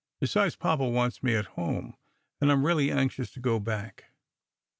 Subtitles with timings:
[0.19, 1.95] Besides, papa wants me at home,
[2.41, 4.05] and I am really ai xious to go back."